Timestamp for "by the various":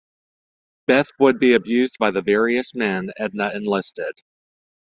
1.99-2.73